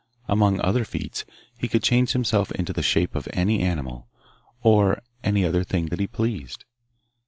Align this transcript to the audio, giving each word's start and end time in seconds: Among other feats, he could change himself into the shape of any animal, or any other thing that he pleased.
Among 0.27 0.59
other 0.61 0.83
feats, 0.83 1.25
he 1.59 1.67
could 1.67 1.83
change 1.83 2.13
himself 2.13 2.51
into 2.53 2.73
the 2.73 2.81
shape 2.81 3.13
of 3.13 3.27
any 3.33 3.61
animal, 3.61 4.07
or 4.63 4.99
any 5.23 5.45
other 5.45 5.63
thing 5.63 5.89
that 5.89 5.99
he 5.99 6.07
pleased. 6.07 6.65